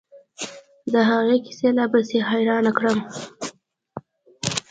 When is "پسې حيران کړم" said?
1.91-2.97